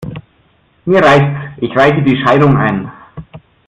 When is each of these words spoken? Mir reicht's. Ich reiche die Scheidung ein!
Mir 0.85 0.99
reicht's. 1.05 1.57
Ich 1.61 1.77
reiche 1.77 2.01
die 2.01 2.19
Scheidung 2.25 2.57
ein! 2.57 2.91